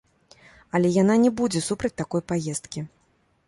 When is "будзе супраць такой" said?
1.43-2.21